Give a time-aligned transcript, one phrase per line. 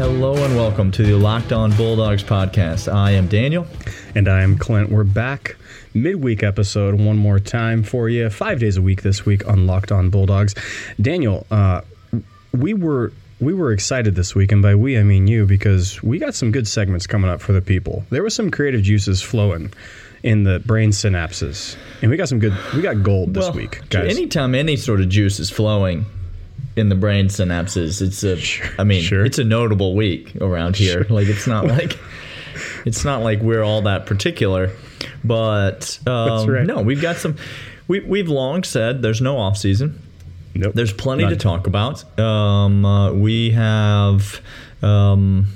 [0.00, 2.90] Hello and welcome to the Locked On Bulldogs podcast.
[2.90, 3.66] I am Daniel.
[4.14, 4.90] And I am Clint.
[4.90, 5.56] We're back
[5.92, 8.30] midweek episode one more time for you.
[8.30, 10.54] Five days a week this week on Locked On Bulldogs.
[10.98, 11.82] Daniel, uh,
[12.54, 16.18] we were we were excited this week, and by we I mean you, because we
[16.18, 18.02] got some good segments coming up for the people.
[18.08, 19.70] There was some creative juices flowing
[20.22, 22.56] in the brain synapses, and we got some good.
[22.74, 24.16] We got gold this well, week, guys.
[24.16, 26.06] Anytime any sort of juice is flowing
[26.76, 28.36] in the brain synapses, it's a.
[28.36, 29.24] Sure, I mean, sure.
[29.24, 31.04] it's a notable week around here.
[31.04, 31.14] Sure.
[31.14, 31.98] Like it's not like
[32.84, 34.70] it's not like we're all that particular,
[35.24, 36.66] but um, right.
[36.66, 37.36] no, we've got some.
[37.88, 40.00] We we've long said there's no off season
[40.54, 40.74] Nope.
[40.74, 41.32] There's plenty None.
[41.32, 42.18] to talk about.
[42.18, 44.40] Um, uh, we have,
[44.82, 45.46] um,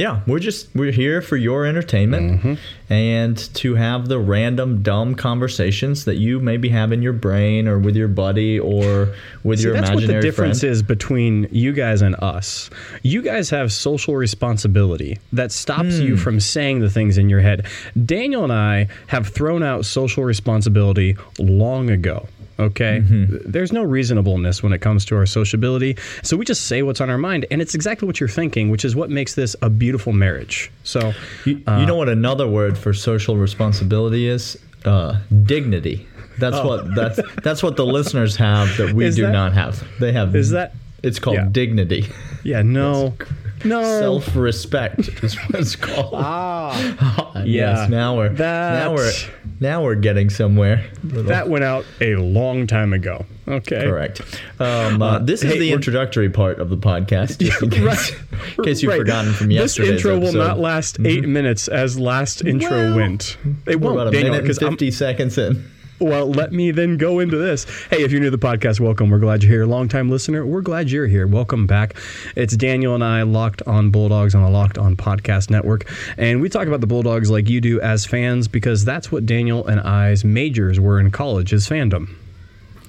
[0.00, 2.54] yeah, we're just we're here for your entertainment mm-hmm.
[2.90, 7.78] and to have the random dumb conversations that you maybe have in your brain or
[7.78, 10.72] with your buddy or with See, your that's imaginary what the difference friend.
[10.72, 12.70] is between you guys and us.
[13.02, 16.06] You guys have social responsibility that stops mm.
[16.06, 16.22] you hmm.
[16.22, 17.66] from saying the things in your head.
[18.02, 22.26] Daniel and I have thrown out social responsibility long ago.
[22.60, 23.02] Okay.
[23.02, 23.50] Mm-hmm.
[23.50, 25.96] There's no reasonableness when it comes to our sociability.
[26.22, 27.46] So we just say what's on our mind.
[27.50, 30.70] And it's exactly what you're thinking, which is what makes this a beautiful marriage.
[30.84, 31.12] So,
[31.46, 34.58] you, uh, you know what another word for social responsibility is?
[34.84, 36.06] Uh, dignity.
[36.38, 36.66] That's oh.
[36.66, 39.82] what that's that's what the listeners have that we is do that, not have.
[39.98, 41.48] They have is that it's called yeah.
[41.50, 42.06] dignity.
[42.44, 43.14] Yeah, no.
[43.64, 43.82] No.
[43.82, 46.14] Self respect is what it's called.
[46.14, 47.32] Ah.
[47.44, 47.86] yes, yeah.
[47.88, 49.12] Now we're that, now we're
[49.60, 50.88] now we're getting somewhere.
[51.02, 53.26] That went out a long time ago.
[53.46, 53.82] Okay.
[53.82, 54.20] Correct.
[54.60, 58.58] Um, uh, this is hey, the introductory part of the podcast, just in case, right,
[58.58, 58.98] in case you've right.
[58.98, 59.88] forgotten from yesterday.
[59.88, 60.38] This intro episode.
[60.38, 61.32] will not last 8 mm-hmm.
[61.32, 63.36] minutes as last intro well, went.
[63.66, 65.68] It won't, about a Daniel, minute and 50 I'm, seconds in.
[66.00, 67.66] Well, let me then go into this.
[67.90, 69.10] Hey, if you're new to the podcast, welcome.
[69.10, 69.66] We're glad you're here.
[69.66, 71.26] Longtime listener, we're glad you're here.
[71.26, 71.94] Welcome back.
[72.34, 75.92] It's Daniel and I, Locked on Bulldogs on the Locked on Podcast Network.
[76.16, 79.66] And we talk about the Bulldogs like you do as fans because that's what Daniel
[79.66, 82.08] and I's majors were in college, is fandom.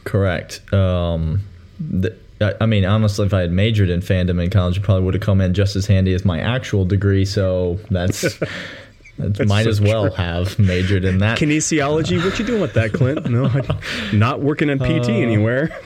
[0.06, 0.62] Correct.
[0.74, 1.42] Um,
[1.82, 2.18] the,
[2.62, 5.22] I mean, honestly, if I had majored in fandom in college, it probably would have
[5.22, 7.26] come in just as handy as my actual degree.
[7.26, 8.40] So that's
[9.18, 10.16] might so as well true.
[10.16, 11.38] have majored in that.
[11.38, 12.24] Kinesiology?
[12.24, 13.30] What you doing with that, Clint?
[13.30, 13.52] No,
[14.14, 15.78] not working in PT uh, anywhere.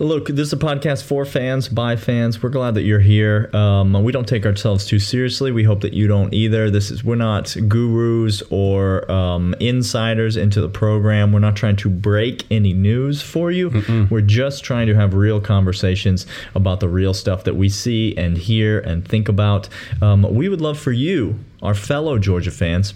[0.00, 2.42] Look, this is a podcast for fans, by fans.
[2.42, 3.54] We're glad that you're here.
[3.54, 5.52] Um, we don't take ourselves too seriously.
[5.52, 6.70] We hope that you don't either.
[6.70, 11.32] This is we're not gurus or um, insiders into the program.
[11.32, 13.68] We're not trying to break any news for you.
[13.68, 14.10] Mm-mm.
[14.10, 18.38] We're just trying to have real conversations about the real stuff that we see and
[18.38, 19.68] hear and think about.
[20.00, 22.94] Um, we would love for you, our fellow Georgia fans,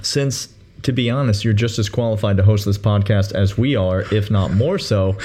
[0.00, 0.51] since
[0.82, 4.30] to be honest, you're just as qualified to host this podcast as we are, if
[4.30, 5.16] not more so.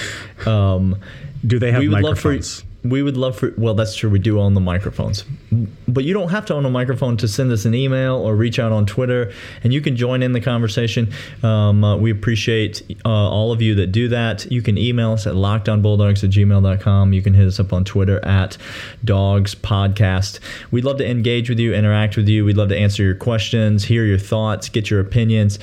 [0.46, 1.00] Um,
[1.46, 2.60] Do they have we would microphones?
[2.60, 5.24] Love for, we would love for well that's true we do own the microphones.
[5.88, 8.60] But you don't have to own a microphone to send us an email or reach
[8.60, 9.32] out on twitter
[9.64, 11.12] and you can join in the conversation.
[11.44, 14.50] Um, uh, we appreciate uh, all of you that do that.
[14.52, 18.24] You can email us at lockedonbulldogs at gmail.com you can hit us up on twitter
[18.26, 18.58] at
[19.04, 20.40] dogs podcast
[20.72, 22.46] we'd love to engage with you interact with you.
[22.46, 25.60] We'd love to answer your questions hear your thoughts get your opinions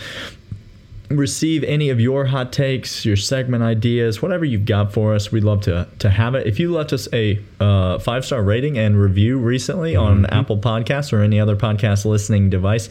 [1.10, 5.30] receive any of your hot takes, your segment ideas, whatever you've got for us.
[5.30, 6.46] We'd love to to have it.
[6.46, 10.24] If you left us a uh, five star rating and review recently mm-hmm.
[10.24, 12.88] on Apple Podcasts or any other podcast listening device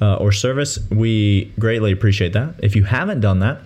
[0.00, 2.54] uh, or service, we greatly appreciate that.
[2.62, 3.60] If you haven't done that.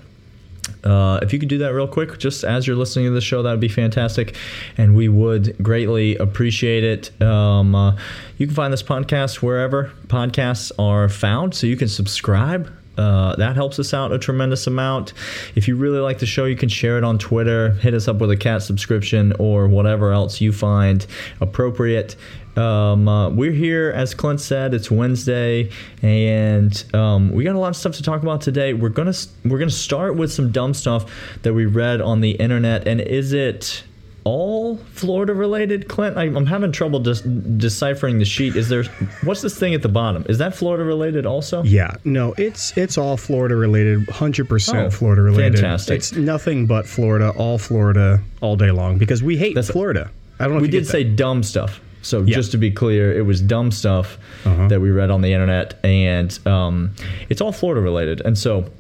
[0.85, 3.43] Uh, if you could do that real quick, just as you're listening to the show,
[3.43, 4.37] that would be fantastic,
[4.77, 7.23] and we would greatly appreciate it.
[7.23, 7.97] Um, uh,
[8.37, 13.55] you can find this podcast wherever podcasts are found, so you can subscribe uh, that
[13.57, 15.13] helps us out a tremendous amount.
[15.55, 18.17] If you really like the show, you can share it on Twitter, hit us up
[18.19, 21.07] with a cat subscription or whatever else you find
[21.41, 22.17] appropriate.
[22.57, 24.75] Um, uh, we're here, as Clint said.
[24.75, 25.71] It's Wednesday,
[26.03, 28.75] and um, we got a lot of stuff to talk about today.
[28.75, 32.89] We're gonna we're gonna start with some dumb stuff that we read on the internet.
[32.89, 33.85] And is it
[34.25, 36.17] all Florida related, Clint?
[36.17, 37.25] I, am having trouble just
[37.59, 38.57] deciphering the sheet.
[38.57, 38.85] Is there
[39.25, 40.25] what's this thing at the bottom?
[40.29, 41.63] Is that Florida related also?
[41.63, 45.55] Yeah, no, it's it's all Florida related, hundred oh, percent Florida related.
[45.55, 45.97] Fantastic.
[45.97, 50.11] It's nothing but Florida, all Florida, all day long because we hate That's, Florida.
[50.39, 50.63] I don't know.
[50.63, 51.81] we did say dumb stuff.
[52.03, 52.37] So yeah.
[52.37, 54.69] just to be clear, it was dumb stuff uh-huh.
[54.69, 56.95] that we read on the internet, and um,
[57.29, 58.21] it's all Florida related.
[58.21, 58.71] And so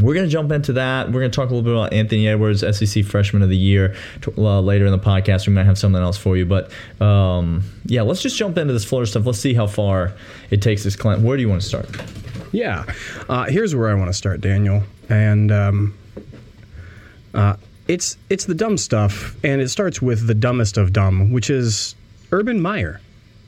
[0.00, 1.06] we're going to jump into that.
[1.08, 3.94] We're going to talk a little bit about Anthony Edwards, SEC Freshman of the Year,
[4.36, 5.46] uh, later in the podcast.
[5.46, 6.70] We might have something else for you, but
[7.00, 9.26] um, yeah, let's just jump into this Florida stuff.
[9.26, 10.12] Let's see how far
[10.50, 11.22] it takes this Clint.
[11.22, 11.88] Where do you want to start?
[12.52, 12.84] Yeah,
[13.28, 15.98] uh, here's where I want to start, Daniel, and um,
[17.34, 17.56] uh,
[17.88, 21.94] it's it's the dumb stuff, and it starts with the dumbest of dumb, which is
[22.32, 23.00] Urban Meyer.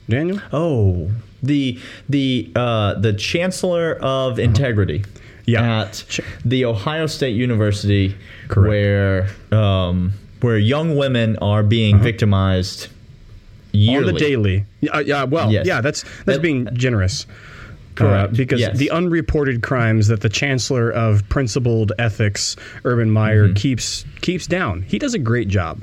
[0.08, 0.40] Daniel?
[0.52, 1.10] Oh,
[1.42, 1.78] the
[2.08, 5.04] the uh, the chancellor of integrity
[5.48, 5.82] Yeah.
[5.82, 8.14] at the Ohio State University,
[8.48, 8.68] Correct.
[8.68, 12.88] where um, where young women are being victimized
[13.72, 14.08] yearly.
[14.08, 14.64] On the daily.
[14.80, 15.66] Yeah, yeah well, Yes.
[15.66, 17.26] yeah, that's that's That- being generous.
[17.94, 18.32] Correct.
[18.32, 18.78] Uh, because Yes.
[18.78, 22.54] the unreported crimes that the chancellor of principled ethics,
[22.84, 23.54] Urban Meyer, Mm-hmm.
[23.54, 24.82] keeps keeps down.
[24.86, 25.80] He does a great job.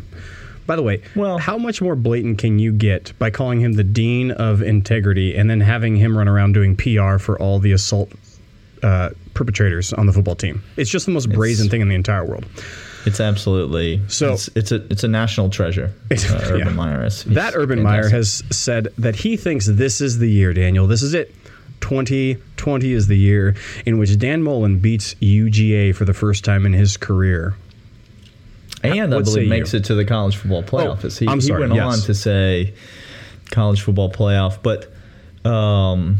[0.65, 3.83] By the way, Well- how much more blatant can you get by calling him the
[3.83, 8.11] dean of integrity and then having him run around doing PR for all the assault
[8.83, 10.63] uh, perpetrators on the football team?
[10.77, 12.45] It's just the most brazen thing in the entire world.
[13.05, 15.93] It's absolutely So- It's, it's a it's a national treasure.
[16.09, 16.73] It's- uh, Urban yeah.
[16.73, 17.23] Meyer is.
[17.25, 20.87] That Urban Meyer has said that he thinks this is the year, Daniel.
[20.87, 21.33] This is it.
[21.81, 23.55] 2020 is the year
[23.85, 27.55] in which Dan Mullen beats UGA for the first time in his career.
[28.83, 29.49] and I say believe you?
[29.49, 31.05] makes it to the college football playoff.
[31.05, 31.99] Oh, he, I'm sorry, he went yes.
[31.99, 32.73] on to say
[33.51, 34.91] college football playoff, but
[35.47, 36.17] um,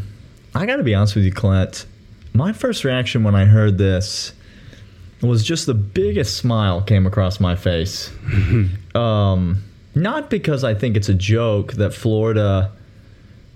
[0.54, 1.88] I got to be honest with you, Clint.
[2.36, 4.34] My first reaction when I heard this
[5.22, 8.12] was just the biggest smile came across my face.
[8.96, 9.64] um,
[9.96, 12.72] not because I think it's a joke that Florida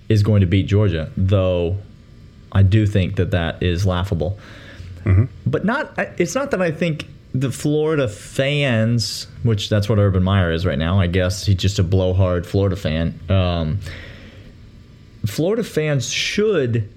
[0.07, 1.77] is going to beat Georgia, though
[2.53, 4.39] I do think that that is laughable.
[5.45, 10.51] But not it's not that I think the Florida fans, which that's what Urban Meyer
[10.51, 10.99] is right now.
[10.99, 13.19] I guess he's just a blowhard Florida fan.
[13.29, 13.79] Um,
[15.25, 16.89] Florida fans should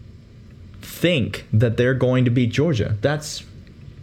[0.82, 2.96] think that they're going to beat Georgia.
[3.00, 3.44] That's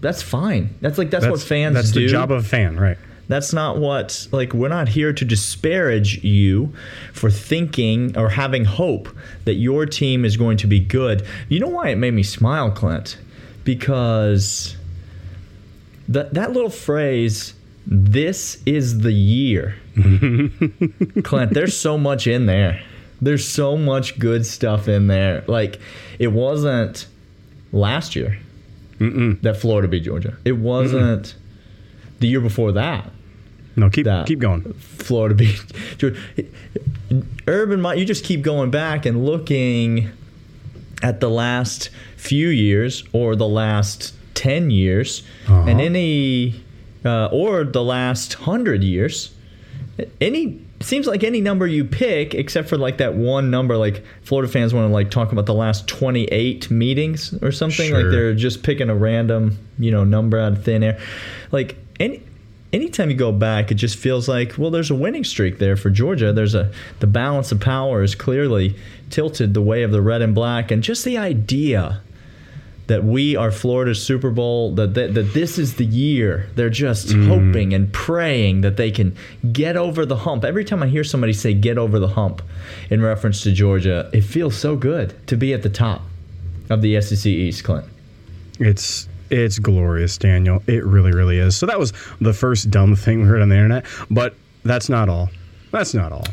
[0.02, 0.76] that's fine.
[0.82, 2.02] That's like that's, what fans That's do.
[2.02, 2.98] the job of a fan, right?
[3.30, 6.74] That's not what, like, we're not here to disparage you
[7.14, 9.08] for thinking or having hope
[9.46, 11.24] that your team is going to be good.
[11.48, 13.20] You know why it made me smile, Clint?
[13.64, 14.76] Because
[16.08, 17.54] that, that little phrase,
[17.86, 19.76] this is the year.
[21.24, 22.82] Clint, there's so much in there.
[23.22, 25.44] There's so much good stuff in there.
[25.48, 25.80] Like,
[26.20, 27.08] it wasn't
[27.72, 28.40] last year
[29.00, 30.38] that Florida beat Georgia.
[30.46, 31.36] It wasn't
[32.20, 33.12] the year before that.
[33.76, 34.28] No, keep That.
[34.28, 34.74] keep going.
[34.74, 35.62] Florida beat
[35.98, 36.20] Georgia.
[37.48, 40.10] Urban you just keep going back and looking
[41.02, 45.66] at the last few years or the last 10 years Uh-huh.
[45.70, 46.62] and any
[47.06, 49.32] uh, or the last 100 years
[50.20, 54.52] any seems like any number you pick except for like that one number like florida
[54.52, 58.64] fans want to like talk about the last 28 meetings or something like they're just
[58.64, 61.00] picking a random you know number out of thin air.
[61.52, 62.22] Like any
[62.72, 65.90] anytime you go back it just feels like well there's a winning streak there for
[65.90, 66.32] georgia.
[66.32, 68.76] There's a the balance of power is clearly
[69.10, 72.02] tilted the way of the red and black and just the idea
[72.90, 76.50] that we are Florida's Super Bowl, that, that that this is the year.
[76.56, 77.30] They're just mm-hmm.
[77.30, 79.16] hoping and praying that they can
[79.54, 80.44] get over the hump.
[80.44, 82.42] Every time I hear somebody say get over the hump
[82.90, 86.02] in reference to Georgia, it feels so good to be at the top
[86.70, 87.86] of the SEC East, Clint.
[88.60, 90.62] It's it's glorious, Daniel.
[90.68, 91.56] It really, really is.
[91.56, 95.08] So that was the first dumb thing we heard on the internet, but that's not
[95.08, 95.30] all.
[95.72, 96.26] That's not all.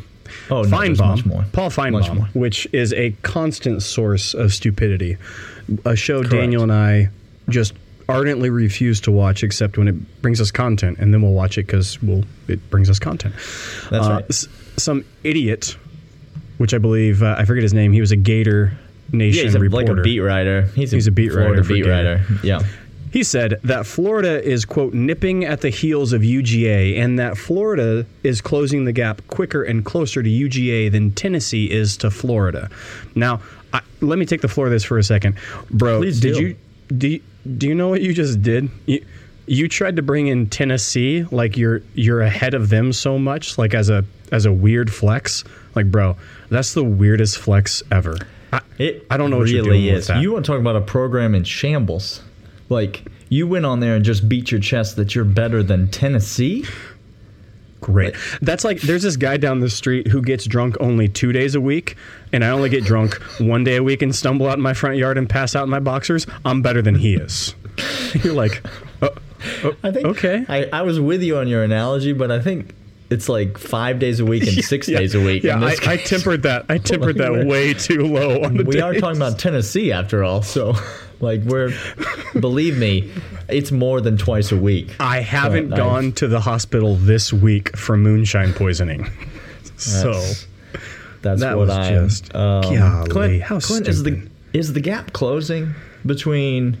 [0.49, 1.45] Oh, no, Finebaum, much more.
[1.53, 2.25] Paul Much Finebaum, more.
[2.33, 5.17] which is a constant source of stupidity,
[5.85, 7.09] a show Daniel and I
[7.49, 7.73] just
[8.09, 11.65] ardently refuse to watch except when it brings us content, and then we'll watch it
[11.65, 13.33] because we'll it brings us content.
[13.89, 14.25] That's Uh, right.
[14.29, 15.75] s- some idiot,
[16.57, 17.91] which I believe uh, I forget his name.
[17.91, 18.77] He was a Gator
[19.11, 19.87] Nation Yeah, he's a, reporter.
[19.93, 20.61] like a beat writer.
[20.75, 21.89] He's, He's a beat Florida writer beat Gator.
[21.89, 22.21] writer.
[22.43, 22.59] Yeah.
[23.17, 28.05] He said that Florida is, quote, nipping at the heels of UGA and that Florida
[28.21, 32.69] is closing the gap quicker and closer to UGA than Tennessee is to Florida.
[33.15, 33.41] Now,
[33.73, 35.35] I, let me take the floor of this for a second.
[35.71, 36.41] Bro, Please did do.
[36.41, 36.55] you
[36.95, 37.21] do, you-
[37.57, 38.69] do you know what you just did?
[38.85, 39.03] You,
[39.47, 43.73] you tried to bring in Tennessee like you're you're ahead of them so much like
[43.73, 45.43] as a as a weird flex.
[45.73, 46.17] Like, bro,
[46.49, 48.15] that's the weirdest flex ever.
[48.53, 50.21] I, It I don't know what really you're doing with is.
[50.21, 52.21] You want to talk about a program in shambles?
[52.69, 56.65] Like you went on there and just beat your chest that you're better than Tennessee.
[57.79, 58.15] Great.
[58.41, 61.61] That's like there's this guy down the street who gets drunk only two days a
[61.61, 61.95] week,
[62.33, 64.97] and I only get drunk one day a week and stumble out in my front
[64.97, 66.25] yard and pass out in my boxers.
[66.43, 67.55] I'm better than he is.
[68.23, 68.65] You're like,
[69.01, 69.09] oh,
[69.63, 70.45] oh, I think okay.
[70.49, 72.73] I, I was with you on your analogy, but I think
[73.09, 75.43] it's like five days a week and six Yeah, days a week.
[75.43, 76.65] Yeah, I, I tempered that.
[76.69, 80.41] I tempered that way too low on the we are talking about Tennessee after all,
[80.41, 80.73] so
[81.19, 81.73] like we're
[82.39, 83.11] believe me,
[83.47, 84.95] it's more than twice a week.
[84.99, 89.09] I haven't But gone to the hospital this week for moonshine poisoning.
[89.77, 90.45] so That's,
[91.21, 95.13] that's that what I just- um, golly, Clint, how Clint is the is the gap
[95.13, 95.73] closing
[96.05, 96.77] between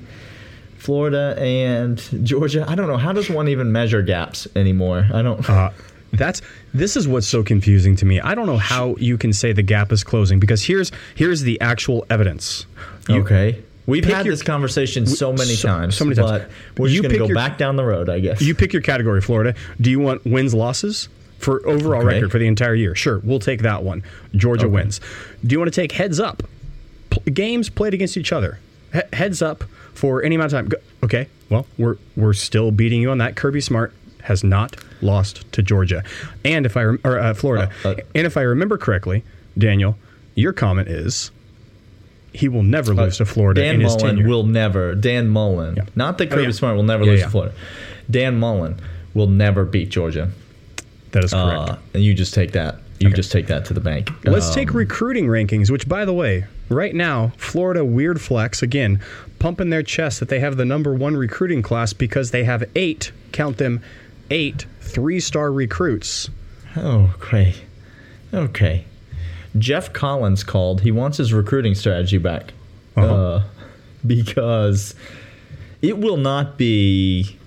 [0.77, 2.65] Florida and Georgia?
[2.67, 2.97] I don't know.
[2.97, 5.07] How does one even measure gaps anymore?
[5.13, 5.47] I don't.
[5.49, 5.71] uh,
[6.13, 6.41] That's
[6.73, 8.19] this is what's so confusing to me.
[8.19, 11.59] I don't know how you can say the gap is closing because here's here's the
[11.61, 12.65] actual evidence.
[13.09, 13.61] You- okay.
[13.85, 15.95] We've had your- this conversation so many so- times.
[15.95, 16.43] so many times.
[16.75, 18.41] But we're just You going to go your- back down the road, I guess.
[18.41, 19.55] You pick your category, Florida.
[19.79, 21.07] Do you want wins losses
[21.39, 22.15] for overall Okay.
[22.15, 22.95] record for the entire year?
[22.95, 24.03] Sure, we'll take that one.
[24.35, 24.99] Georgia wins.
[25.45, 26.43] Do you want to take heads up?
[27.11, 28.59] P- games played against each other.
[28.93, 30.67] He- heads up for any amount of time.
[30.67, 33.37] Go- okay, well, we're we're still beating you on that.
[33.37, 36.03] Kirby Smart has not lost to Georgia,
[36.45, 39.23] and if I rem- or uh, Florida, Uh, uh, and if I remember correctly,
[39.57, 39.97] Daniel,
[40.35, 41.31] your comment is
[42.33, 44.93] he will never lose to Florida Uh, Dan in his Mullen will never.
[44.95, 46.51] Dan Mullen, not that Kirby yeah.
[46.51, 47.25] Smart will never Yeah, lose yeah.
[47.25, 47.53] to Florida.
[48.09, 48.79] Dan Mullen
[49.13, 50.29] will never beat Georgia.
[51.11, 51.69] that is correct.
[51.71, 52.79] Uh, and you just take that.
[52.99, 54.09] You just take that to the bank.
[54.25, 58.99] Let's Um, take recruiting rankings, which, by the way, right now, Florida Weird Flex, again,
[59.39, 63.11] pumping their chest that they have the number one recruiting class because they have eight,
[63.31, 63.81] count them,
[64.29, 66.29] eight three star recruits.
[66.75, 67.61] Oh, great.
[68.33, 68.85] Okay.
[69.57, 70.81] Geoff Collins called.
[70.81, 72.53] He wants his recruiting strategy back.
[72.95, 73.13] Uh-huh.
[73.13, 73.43] Uh,
[74.05, 74.95] because
[75.81, 77.37] it will not be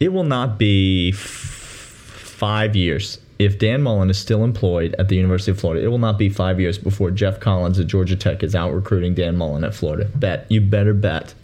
[0.00, 5.16] it will not be f- 5 years if Dan Mullen is still employed at the
[5.16, 5.84] University of Florida.
[5.84, 9.14] It will not be 5 years before Geoff Collins at Georgia Tech is out recruiting
[9.14, 10.08] Dan Mullen at Florida.
[10.14, 10.46] Bet.
[10.48, 11.34] You better bet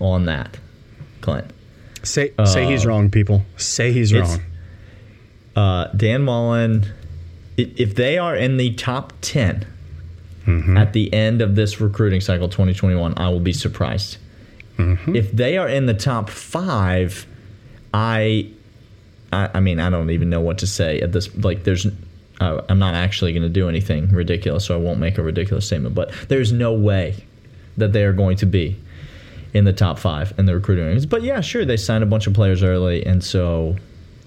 [0.00, 0.58] on that.
[1.20, 1.52] Clint.
[2.08, 3.42] Say, say he's wrong, people.
[3.56, 4.40] Say he's wrong.
[5.56, 6.86] uh, Dan Mullen,
[7.56, 9.66] if they are in the top 10
[10.78, 14.16] at the end of this recruiting cycle 2021, I will be surprised.
[15.14, 17.26] If they are in the top five,
[17.92, 18.48] I,
[19.32, 21.34] I, I mean, I don't even know what to say at this.
[21.36, 21.86] Like, there's,
[22.40, 25.66] uh, I'm not actually going to do anything ridiculous, so I won't make a ridiculous
[25.66, 25.94] statement.
[25.96, 27.24] But there's no way
[27.76, 28.76] that they are going to be
[29.54, 31.08] in the top five in the recruiting rankings.
[31.08, 33.76] But yeah, sure, they signed a bunch of players early, and so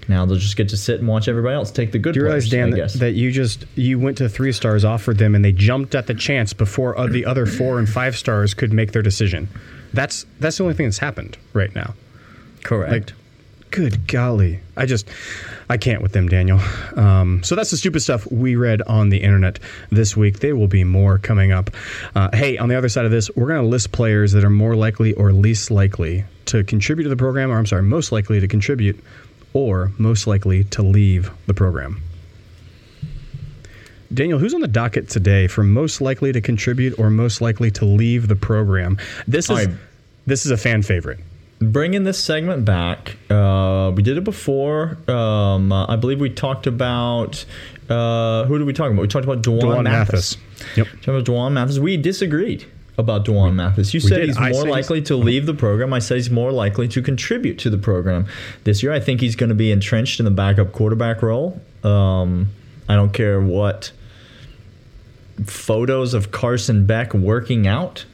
[0.08, 2.26] now they'll just get to sit and watch everybody else take the good Do you
[2.26, 2.66] realize, players.
[2.66, 2.94] Dan, I that, guess.
[2.96, 6.14] that you just you went to three stars, offered them, and they jumped at the
[6.16, 9.48] chance before uh, the other four and five stars could make their decision?
[9.94, 11.94] That's that's the only thing that's happened right now.
[12.64, 12.92] Correct.
[12.92, 13.14] Like,
[13.72, 14.60] good golly.
[14.78, 15.08] I just,
[15.70, 16.60] I can't with them, Daniel.
[16.96, 19.60] Um, so that's the stupid stuff we read on the internet
[19.90, 20.40] this week.
[20.40, 21.72] There will be more coming up.
[22.14, 24.50] Uh, hey, on the other side of this, we're going to list players that are
[24.50, 28.40] more likely or least likely to contribute to the program, or I'm sorry, most likely
[28.40, 29.02] to contribute
[29.54, 32.02] or most likely to leave the program.
[34.14, 37.86] Daniel, who's on the docket today for most likely to contribute or most likely to
[37.86, 38.98] leave the program?
[39.26, 39.70] This is
[40.26, 41.20] this is a fan favorite.
[41.62, 43.18] Bringing this segment back.
[43.30, 44.98] Uh, we did it before.
[45.08, 47.46] Um, uh, I believe we talked about
[47.88, 49.02] uh, who did we talk about?
[49.02, 50.38] We talked about D'Wan, D'Wan Mathis.
[50.38, 50.78] Mathis.
[50.78, 50.88] Yep.
[50.88, 51.78] Talked about D'Wan Mathis.
[51.78, 52.66] We disagreed
[52.98, 53.94] about D'Wan Mathis.
[53.94, 55.94] You said he's I more said he's- likely to leave the program.
[55.94, 58.26] I said he's more likely to contribute to the program
[58.64, 58.92] this year.
[58.92, 61.62] I think he's going to be entrenched in the backup quarterback role.
[61.84, 62.50] Um,
[62.90, 63.92] I don't care what
[65.46, 68.06] photos of Carson Beck working out.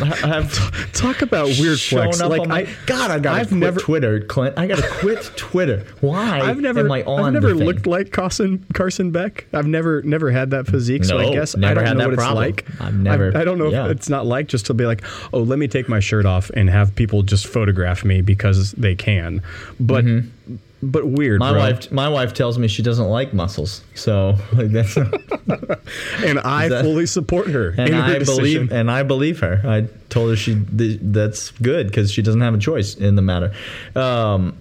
[0.00, 2.20] I have Talk about weird flex.
[2.20, 4.58] Like on my I, God, I gotta I've quit never- Twitter, Clint.
[4.58, 5.84] I gotta quit Twitter.
[6.00, 9.46] Why I've never, am I on I've never looked like Carson Carson Beck.
[9.52, 12.44] I've never never had that physique, so I guess I don't know what problem.
[12.48, 12.80] it's like.
[12.80, 13.86] I've never- I, I don't know yeah.
[13.86, 16.50] if it's not like just to be like, oh, let me take my shirt off
[16.54, 19.42] and have people just photograph me because they can.
[19.80, 20.56] But mm-hmm.
[20.82, 21.40] But weird.
[21.40, 26.68] My wife, my wife tells me she doesn't like muscles, so like that's and I
[26.68, 27.70] that- fully support her.
[27.76, 28.36] and her I decision.
[28.66, 29.60] believe and I believe her.
[29.64, 33.22] I told her she th- that's good because she doesn't have a choice in the
[33.22, 33.52] matter.
[33.94, 34.56] Um,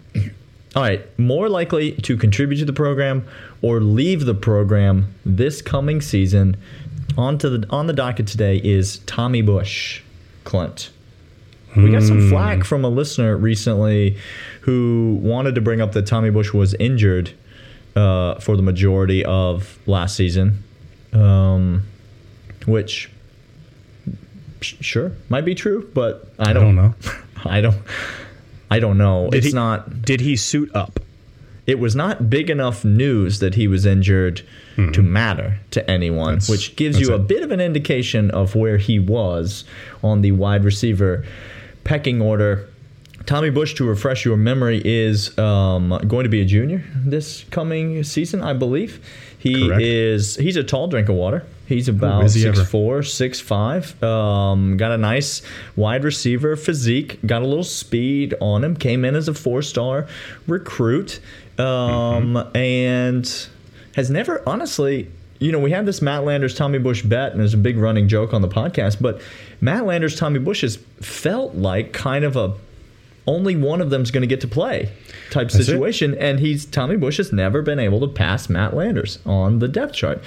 [0.75, 3.25] all right, more likely to contribute to the program
[3.62, 6.57] or leave the program this coming season.
[7.17, 10.01] On to the on the docket today is Tommy Bush,
[10.43, 10.89] Clint.
[11.77, 14.17] We got some flack from a listener recently
[14.65, 17.31] who wanted to bring up that Tommy Bush was injured
[17.95, 20.63] uh, for the majority of last season,
[21.13, 21.84] um,
[22.65, 23.10] which
[24.62, 26.93] sh- sure might be true, but I don't, don't know.
[27.45, 27.77] I don't.
[28.72, 29.29] I don't know.
[29.29, 30.01] Did it's he- not.
[30.01, 31.00] Did he suit up?
[31.67, 34.43] It was not big enough news that he was injured
[34.75, 37.27] to matter to anyone, That's- which gives you a it.
[37.27, 39.63] bit of an indication of where he was
[40.03, 41.25] on the wide receiver
[41.84, 42.67] pecking order.
[43.25, 48.03] Tommy Bush, to refresh your memory, is um, going to be a junior this coming
[48.03, 49.03] season, I believe.
[49.39, 49.82] He Correct.
[49.82, 50.36] is.
[50.36, 51.46] He's a tall drink of water.
[51.67, 52.67] He's about is he six ever?
[52.67, 54.01] four, six five.
[54.03, 55.41] Um, got a nice
[55.75, 57.20] wide receiver physique.
[57.25, 58.75] Got a little speed on him.
[58.75, 60.08] Came in as a four star
[60.48, 61.20] recruit,
[61.58, 61.65] um,
[62.36, 62.58] Mm-hmm.
[62.58, 63.48] and
[63.96, 65.10] has never honestly.
[65.38, 68.08] You know, we had this Matt Landers Tommy Bush bet, and there's a big running
[68.08, 69.01] joke on the podcast.
[69.01, 69.22] But
[69.60, 72.53] Matt Landers Tommy Bush has felt like kind of a
[73.27, 74.91] only one of them's going to get to play.
[75.32, 75.65] type That's it.
[75.65, 79.67] situation, and he's Tommy Bush has never been able to pass Matt Landers on the
[79.67, 80.22] depth chart.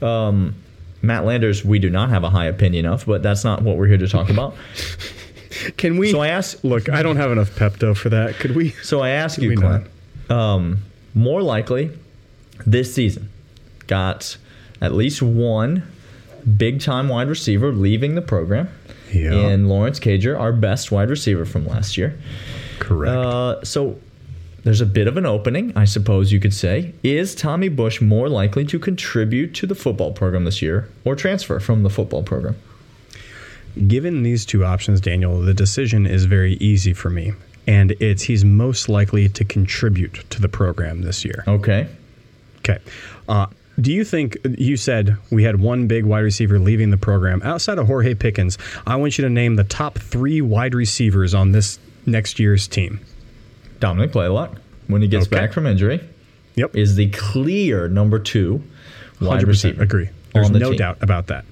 [0.00, 0.54] Um,
[1.02, 3.88] Matt Landers, we do not have a high opinion of, but that's not what we're
[3.88, 4.54] here to talk about.
[5.76, 6.10] Can we?
[6.10, 8.36] So I asked, look, I don't have enough Pepto for that.
[8.36, 8.70] Could we?
[8.82, 9.56] so I ask you?
[9.56, 9.86] Clint,
[10.30, 10.82] um,
[11.14, 11.90] more likely
[12.64, 13.28] this season
[13.86, 14.36] got
[14.80, 15.86] at least one
[16.56, 18.68] big time wide receiver leaving the program.
[19.12, 19.32] Yeah.
[19.32, 22.18] And Lawrence Cager, our best wide receiver from last year.
[22.78, 23.16] Correct.
[23.16, 23.98] Uh, so
[24.64, 26.92] there's a bit of an opening, I suppose you could say.
[27.02, 31.58] Is Tommy Bush more likely to contribute to the football program this year or transfer
[31.60, 32.56] from the football program?
[33.86, 37.32] Given these two options, Daniel, the decision is very easy for me.
[37.66, 41.44] And it's he's most likely to contribute to the program this year.
[41.46, 41.88] Okay.
[42.58, 42.78] Okay.
[43.28, 43.46] Uh,
[43.80, 47.78] do you think you said we had one big wide receiver leaving the program outside
[47.78, 48.58] of George Pickens?
[48.86, 53.00] I want you to name the top three wide receivers on this next year's team.
[53.80, 54.56] Dominick Blaylock,
[54.88, 55.36] when he gets Okay.
[55.36, 56.00] back from injury,
[56.56, 56.76] Yep.
[56.76, 58.62] is the clear number two
[59.20, 59.82] wide 100% receiver.
[59.82, 60.08] agree.
[60.34, 60.78] There's the no team.
[60.78, 61.44] doubt about that.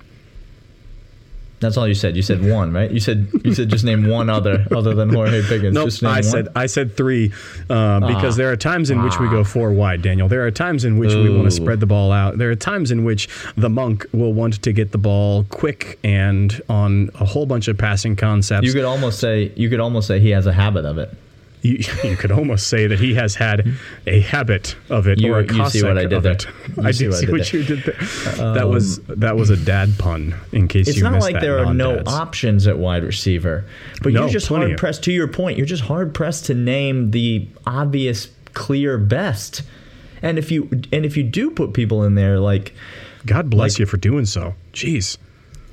[1.60, 2.16] That's all you said.
[2.16, 2.90] You said one, right?
[2.90, 5.74] You said you said just name one other other than George Pickens.
[5.74, 6.22] Nope, just I one.
[6.22, 7.32] said I said three
[7.68, 8.38] uh, because Ah.
[8.38, 10.26] there are times in which we go four wide, Daniel.
[10.26, 12.38] There are times in which we want to spread the ball out.
[12.38, 16.60] There are times in which the monk will want to get the ball quick and
[16.70, 18.66] on a whole bunch of passing concepts.
[18.66, 21.12] you could almost say you could almost say he has a habit of it.
[21.62, 23.72] You, you could almost say that he has had
[24.06, 26.32] a habit of it You- or a you see what I did of there.
[26.32, 26.46] it.
[26.76, 27.60] You I see did what I see did what there.
[27.60, 28.54] you did there.
[28.54, 30.34] that was um, that was a dad pun.
[30.52, 33.64] In case It's you not like there are no options at wide receiver,
[34.02, 35.02] but No, you're just hard pressed.
[35.04, 39.62] To your point, you're just hard pressed to name the obvious, clear best.
[40.22, 42.74] And if you and if you do put people in there, like
[43.26, 44.54] God bless like- you for doing so.
[44.72, 45.18] Jeez.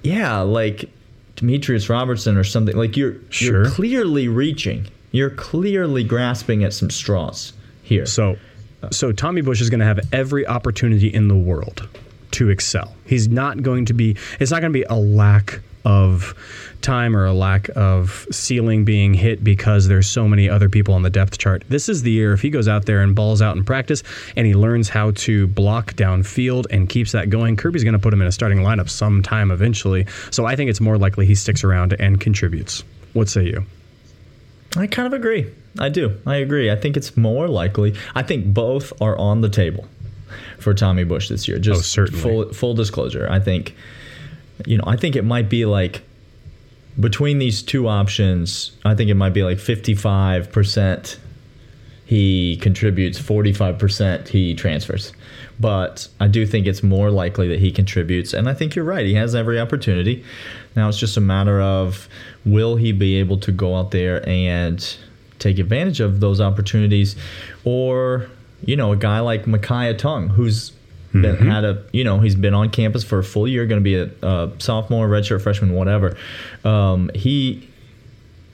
[0.04, 0.90] yeah, like
[1.38, 3.64] Demetrius Robertson or something, like you're Sure.
[3.64, 8.06] you're clearly reaching, you're clearly grasping at some straws here.
[8.06, 8.38] So,
[8.92, 11.88] so Tommy Bush is going to have every opportunity in the world
[12.32, 12.96] to excel.
[13.06, 14.18] He's not going to be.
[14.40, 16.36] It's not going to be a lack of
[16.82, 21.02] time or a lack of ceiling being hit because there's so many other people on
[21.02, 21.64] the depth chart.
[21.70, 24.04] This is the year if he goes out there and balls out in practice
[24.36, 27.56] and he learns how to block downfield and keeps that going.
[27.56, 30.06] Kirby's going to put him in a starting lineup sometime eventually.
[30.30, 32.84] So I think it's more likely he sticks around and contributes.
[33.14, 33.66] What say you?
[34.76, 35.52] I kind of agree.
[35.80, 36.20] I do.
[36.26, 36.70] I agree.
[36.72, 37.96] I think it's more likely.
[38.16, 39.88] I think both are on the table
[40.60, 41.58] for Tommy Bush this year.
[41.60, 42.22] Just Oh, certainly.
[42.22, 43.28] full full disclosure.
[43.30, 43.76] I think
[44.66, 46.02] you know, I think it might be like
[47.00, 51.18] between these two options, I think it might be like 55%
[52.06, 55.12] he contributes, 45% he transfers.
[55.60, 58.34] But I do think it's more likely that he contributes.
[58.34, 59.06] And I think you're right.
[59.06, 60.24] He has every opportunity.
[60.76, 62.08] Now it's just a matter of
[62.46, 64.96] will he be able to go out there and
[65.40, 67.16] take advantage of those opportunities?
[67.64, 68.30] Or,
[68.64, 70.74] you know, a guy like Makiya Tongue, who's
[71.14, 73.84] been, had a, you know, he's been on campus for a full year, going to
[73.84, 76.16] be a, a sophomore, redshirt freshman, whatever.
[76.64, 77.68] Um, he,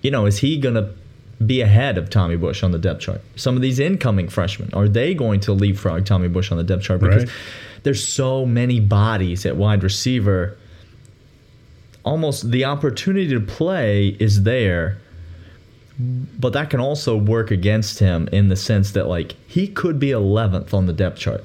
[0.02, 0.94] you know, is he going to
[1.48, 3.22] be ahead of Tommy Bush on the depth chart?
[3.36, 6.84] Some of these incoming freshmen, are they going to leapfrog Tommy Bush on the depth
[6.84, 7.00] chart?
[7.02, 7.34] Because Right.
[7.84, 10.58] there's so many bodies at wide receiver.
[12.04, 14.98] Almost the opportunity to play is there,
[15.98, 20.10] but that can also work against him in the sense that, like, he could be
[20.12, 21.44] 11th on the depth chart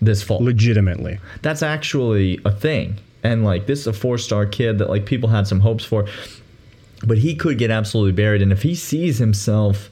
[0.00, 1.18] this fall Legitimately.
[1.42, 2.96] that's actually a thing.
[3.24, 6.06] And like this is a four star kid that like people had some hopes for.
[7.04, 8.42] But he could get absolutely buried.
[8.42, 9.90] And if he sees himself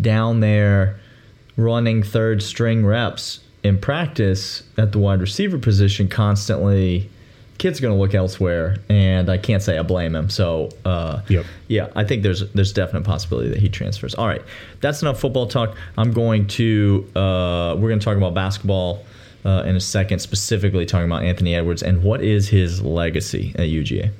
[0.00, 0.98] down there
[1.56, 7.10] running third string reps in practice at the wide receiver position constantly,
[7.58, 8.76] kid's gonna look elsewhere.
[8.88, 10.28] And I can't say I blame him.
[10.30, 11.44] So uh Yep.
[11.68, 14.14] yeah, I think there's there's definite possibility that he transfers.
[14.14, 14.42] All right,
[14.80, 15.76] that's enough football talk.
[15.98, 19.04] I'm going to uh, we're going to talk about basketball
[19.44, 23.68] uh, in a second, specifically talking about Anthony Edwards and what is his legacy at
[23.68, 24.10] UGA.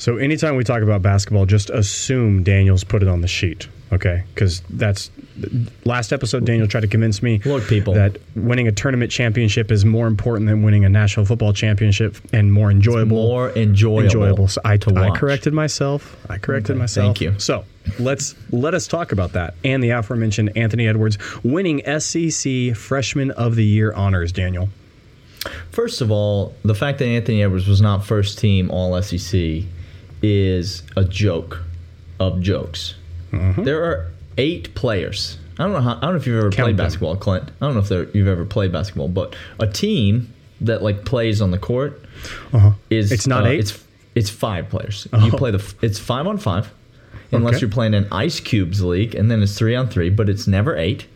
[0.00, 4.24] So anytime we talk about basketball, just assume Daniel's put it on the sheet, okay?
[4.34, 5.10] Because that's
[5.84, 6.46] last episode.
[6.46, 7.92] Daniel tried to convince me, Look, people.
[7.92, 12.50] that winning a tournament championship is more important than winning a national football championship and
[12.50, 13.18] more enjoyable.
[13.18, 14.48] More enjoyable, enjoyable.
[14.48, 15.18] So I, to I watch.
[15.20, 16.16] corrected myself.
[16.30, 17.04] I corrected Okay, myself.
[17.06, 17.38] thank you.
[17.38, 17.66] So
[17.98, 23.54] let's let us talk about that and the aforementioned Anthony Edwards winning SEC Freshman of
[23.54, 24.32] the Year honors.
[24.32, 24.70] Daniel.
[25.72, 29.64] First of all, the fact that Anthony Edwards was not first team All SEC
[30.22, 31.62] is a joke
[32.18, 32.94] of jokes.
[33.32, 33.64] Mm-hmm.
[33.64, 35.38] There are eight players.
[35.58, 35.96] I don't know how.
[35.96, 36.86] I don't know if you've ever Count played them.
[36.86, 37.50] basketball, Clint.
[37.60, 41.50] I don't know if you've ever played basketball, but a team that like plays on
[41.50, 42.02] the court
[42.52, 42.72] Uh-huh.
[42.90, 43.60] is It's not uh, eight?
[43.60, 45.06] It's it's five players.
[45.12, 45.24] Oh.
[45.24, 45.74] You play the.
[45.82, 46.72] It's five on five.
[47.32, 47.60] unless Okay.
[47.60, 50.76] you're playing an Ice Cubes league, and then it's three on three, but it's never
[50.76, 51.06] eight.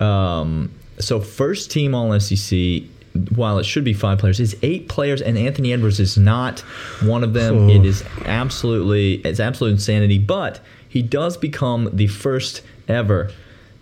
[0.00, 2.82] Um, so first team All SEC.
[3.34, 6.60] While it should be five players, is eight players, and Anthony Edwards is not
[7.02, 7.56] one of them.
[7.56, 7.68] Oh.
[7.68, 10.18] It is absolutely it's absolute insanity.
[10.18, 13.30] But he does become the first ever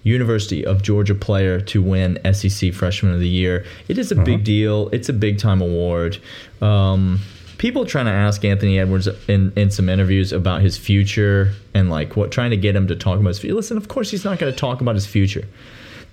[0.04, 3.64] University of Georgia player to win SEC Freshman of the Year.
[3.88, 4.88] It is a big deal.
[4.90, 6.18] It's a big time award.
[6.60, 7.20] Um,
[7.56, 12.16] people trying to ask Anthony Edwards in, in some interviews about his future and like
[12.16, 13.54] what trying to get him to talk about his future.
[13.54, 15.48] Listen, of course he's not going to talk about his future.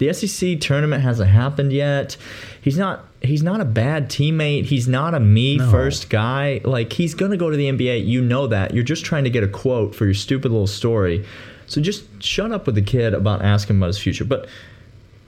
[0.01, 2.17] The SEC tournament hasn't happened yet.
[2.59, 4.65] He's not he's not a bad teammate.
[4.65, 6.59] He's not a me first guy.
[6.63, 8.07] Like he's going to go to the NBA.
[8.07, 8.73] You know that.
[8.73, 11.23] You're just trying to get a quote for your stupid little story.
[11.67, 14.25] So just shut up with the kid about asking about his future.
[14.25, 14.47] But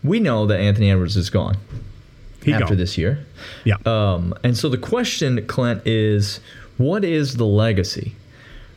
[0.04, 1.56] we know that Anthony Edwards is gone
[2.44, 2.78] He after gone.
[2.78, 3.24] this year.
[3.66, 3.76] Yeah.
[3.86, 6.40] Um, and so the question, Clint, is
[6.78, 8.16] what is the legacy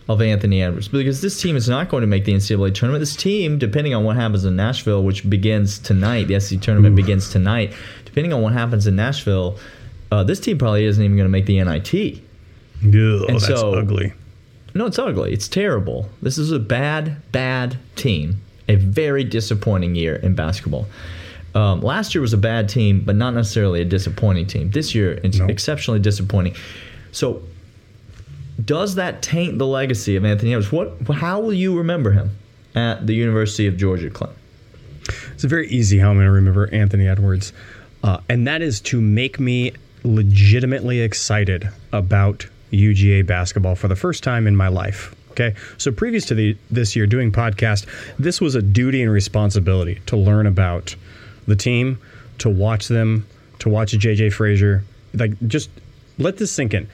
[0.08, 0.88] of Anthony Edwards?
[0.88, 3.00] Because this team is not going to make the NCAA tournament.
[3.00, 7.30] This team, depending on what happens in Nashville, which begins tonight, the SEC tournament begins
[7.30, 7.72] tonight.
[8.04, 9.58] Depending on what happens in Nashville,
[10.12, 12.22] uh, this team probably isn't even going to make the NIT.
[12.84, 12.92] Ugh,
[13.28, 14.12] and that's so- ugly.
[14.74, 15.32] No, it's ugly.
[15.32, 16.10] It's terrible.
[16.20, 18.42] This is a bad, bad team.
[18.68, 20.86] A very disappointing year in basketball.
[21.54, 24.70] Um, last year was a bad team, but not necessarily a disappointing team.
[24.72, 25.46] This year, it's No.
[25.46, 26.54] exceptionally disappointing.
[27.12, 27.40] So,
[28.64, 30.72] does that taint the legacy of Anthony Edwards?
[30.72, 31.16] What?
[31.16, 32.36] How will you remember him
[32.74, 34.32] at the University of Georgia, Clint?
[35.32, 37.52] It's a very easy how I'm going to remember Anthony Edwards,
[38.02, 44.22] uh, and that is to make me legitimately excited about UGA basketball for the first
[44.22, 45.14] time in my life.
[45.32, 47.86] Okay, so previous to the this year doing podcast,
[48.18, 50.96] this was a duty and responsibility to learn about
[51.46, 51.98] the team,
[52.38, 53.26] to watch them,
[53.58, 55.68] to watch JJ Frazier, like just
[56.18, 56.88] let this sink in.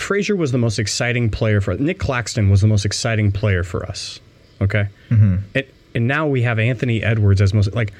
[0.00, 3.84] Frazier was the most exciting player for Nick Claxton was the most exciting player for
[3.86, 4.20] us.
[4.60, 5.36] Okay, mm-hmm.
[5.54, 7.92] and and now we have Anthony Edwards as most like.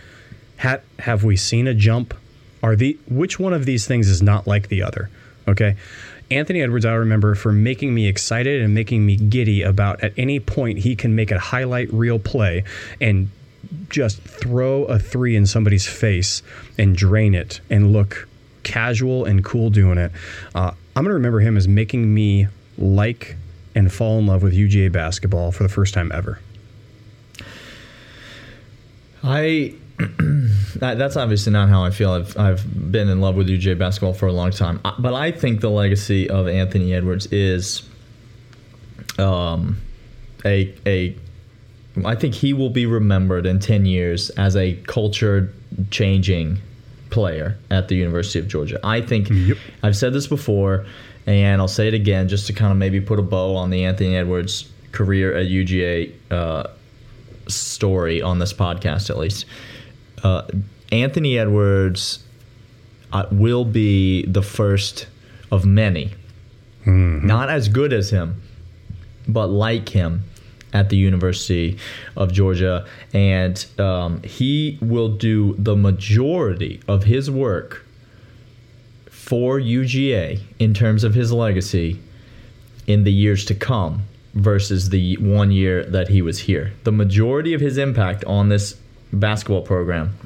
[0.60, 2.12] Ha, have we seen a jump?
[2.62, 5.08] Are the which one of these things is not like the other?
[5.48, 5.76] Okay,
[6.30, 10.38] Anthony Edwards, I remember for making me excited and making me giddy about at any
[10.38, 12.64] point he can make a highlight reel play
[13.00, 13.30] and
[13.88, 16.42] just throw a three in somebody's face
[16.78, 18.28] and drain it and look
[18.62, 20.12] casual and cool doing it.
[20.54, 23.36] Uh, I'm going to remember him as making me like
[23.74, 26.40] and fall in love with UGA basketball for the first time ever.
[29.22, 29.74] I
[30.76, 32.12] that, that's obviously not how I feel.
[32.12, 35.60] I've I've been in love with UJ basketball for a long time, but I think
[35.60, 37.82] the legacy of Anthony Edwards is
[39.18, 39.80] um
[40.44, 41.16] a a
[42.04, 45.52] I think he will be remembered in 10 years as a culture
[45.90, 46.60] changing
[47.10, 48.78] player at the University of Georgia.
[48.84, 49.56] I think Yep.
[49.82, 50.86] I've said this before
[51.26, 53.84] and I'll say it again just to kind of maybe put a bow on the
[53.84, 56.64] Anthony Edwards career at UGA uh,
[57.48, 59.44] story on this podcast at least.
[60.22, 60.42] Uh,
[60.92, 62.20] Anthony Edwards
[63.12, 65.06] uh, will be the first
[65.50, 66.12] of many,
[66.86, 68.40] not as good as him,
[69.28, 70.24] but like him
[70.72, 71.78] at the University
[72.16, 72.86] of Georgia.
[73.12, 77.84] And um, he will do the majority of his work
[79.08, 82.00] for UGA in terms of his legacy
[82.86, 84.02] in the years to come
[84.34, 86.72] versus the one year that he was here.
[86.84, 88.76] The majority of his impact on this
[89.12, 90.16] basketball program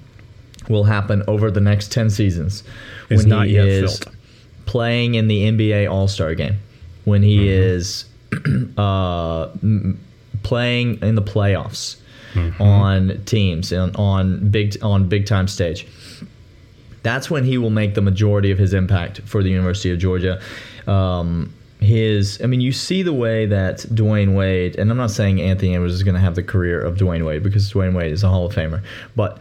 [0.69, 2.63] will happen over the next 10 seasons
[3.11, 4.17] Is when not he yet is filled.
[4.67, 6.57] playing in the NBA All-Star game,
[7.05, 8.07] when he is
[8.79, 9.49] uh,
[10.45, 11.97] playing in the playoffs
[12.61, 15.87] on teams and on big on big time stage
[17.05, 20.41] that's when he will make the majority of his impact for the University of Georgia.
[20.89, 25.41] Um, his, I mean, you see the way that Dwyane Wade, and I'm not saying
[25.41, 28.25] Anthony Edwards is going to have the career of Dwyane Wade because Dwyane Wade is
[28.25, 28.83] a Hall of Famer,
[29.15, 29.39] but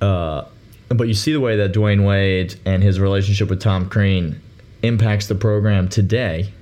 [0.00, 0.44] uh,
[0.88, 4.40] but you see the way that Dwyane Wade and his relationship with Tom Crean
[4.82, 6.52] impacts the program today.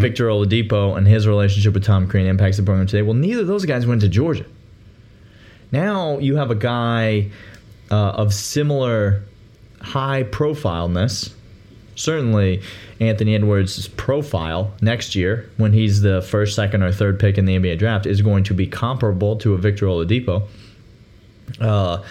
[0.00, 3.02] Victor Oladipo and his relationship with Tom Crean impacts the program today.
[3.02, 4.46] Well, neither of those guys went to Georgia.
[5.72, 7.30] Now you have a guy
[7.90, 9.22] uh, of similar
[9.80, 11.34] high profileness.
[11.96, 12.62] Certainly,
[13.00, 17.56] Anthony Edwards' profile next year, when he's the first, second, or third pick in the
[17.56, 20.48] NBA draft, is going to be comparable to a Victor Oladipo,
[21.60, 22.02] uh,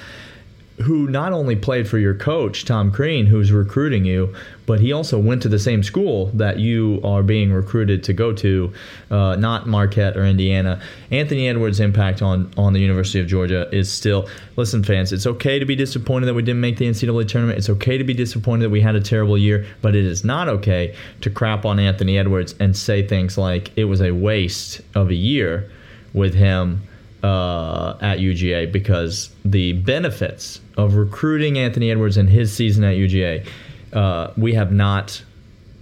[0.83, 4.33] who not only played for your coach, Tom Crean, who's recruiting you,
[4.65, 8.31] but he also went to the same school that you are being recruited to go
[8.33, 8.71] to,
[9.11, 10.81] uh, not Marquette or Indiana.
[11.11, 14.27] Anthony Edwards' impact on, on the University of Georgia is still.
[14.55, 17.57] Listen, fans, it's okay to be disappointed that we didn't make the NCAA tournament.
[17.57, 20.47] It's okay to be disappointed that we had a terrible year, but it is not
[20.47, 25.09] okay to crap on Anthony Edwards and say things like it was a waste of
[25.09, 25.69] a year
[26.13, 26.83] with him
[27.23, 33.47] uh, at UGA because the benefits of recruiting Anthony Edwards in his season at UGA,
[33.93, 35.23] uh, we have not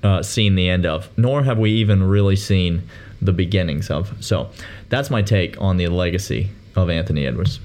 [0.03, 2.83] uh, seen the end of, nor have we even really seen
[3.21, 4.13] the beginnings of.
[4.23, 4.51] So
[4.89, 7.59] that's my take on the legacy of Anthony Edwards.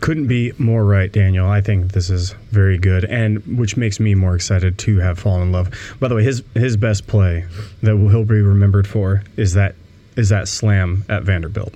[0.00, 1.48] Couldn't be more right, Daniel.
[1.48, 5.42] I think this is very good, and which makes me more excited to have fallen
[5.42, 5.70] in love.
[5.98, 7.46] By the way, his his best play
[7.82, 9.74] that he'll be remembered for is that
[10.16, 11.74] is that slam at Vanderbilt.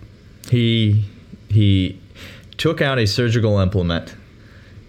[0.52, 1.06] He
[1.48, 1.98] he
[2.58, 4.14] took out a surgical implement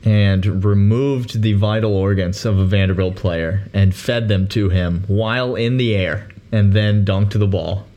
[0.03, 5.55] and removed the vital organs of a Vanderbilt player and fed them to him while
[5.55, 7.87] in the air and then dunked the ball.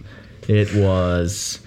[0.47, 1.59] It was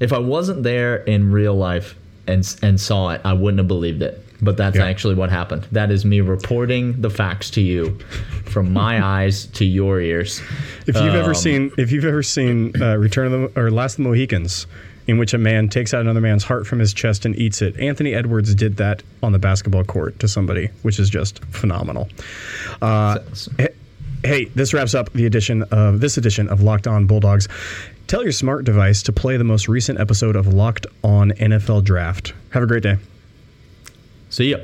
[0.00, 4.00] if I wasn't there in real life and and saw it, I wouldn't have believed
[4.00, 4.24] it.
[4.40, 4.86] But that's yeah.
[4.86, 5.68] actually what happened.
[5.70, 7.98] That is me reporting the facts to you,
[8.46, 10.40] from my eyes to your ears.
[10.86, 13.92] If you've um, ever seen, if you've ever seen uh, Return of the or Last
[13.92, 14.66] of the Mohicans,
[15.06, 17.78] in which a man takes out another man's heart from his chest and eats it.
[17.78, 22.08] Anthony Edwards did that on the basketball court to somebody, which is just phenomenal.
[22.80, 23.18] Uh,
[24.24, 27.48] hey, this wraps up the edition of this edition of Locked On Bulldogs.
[28.06, 32.34] Tell your smart device to play the most recent episode of Locked On NFL Draft.
[32.50, 32.96] Have a great day.
[34.30, 34.58] See ya.